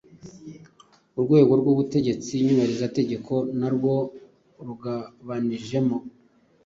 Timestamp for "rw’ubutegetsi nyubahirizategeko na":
1.61-3.67